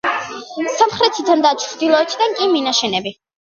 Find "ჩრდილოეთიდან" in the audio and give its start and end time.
1.65-2.35